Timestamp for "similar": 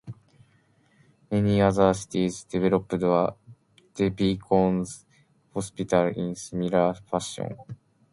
6.33-6.95